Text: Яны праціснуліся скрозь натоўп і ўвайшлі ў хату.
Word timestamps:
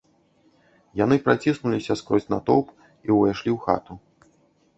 Яны 1.01 1.17
праціснуліся 1.27 1.97
скрозь 2.01 2.25
натоўп 2.35 2.67
і 2.87 3.07
ўвайшлі 3.19 3.49
ў 3.55 3.57
хату. 3.69 3.93